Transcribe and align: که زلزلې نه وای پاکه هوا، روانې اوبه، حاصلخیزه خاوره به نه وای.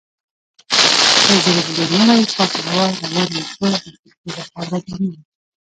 که 1.25 1.33
زلزلې 1.43 1.85
نه 1.99 2.05
وای 2.07 2.25
پاکه 2.35 2.59
هوا، 2.67 2.85
روانې 3.01 3.41
اوبه، 3.47 3.71
حاصلخیزه 3.73 4.43
خاوره 4.51 4.79
به 4.85 4.95
نه 5.01 5.05
وای. 5.09 5.17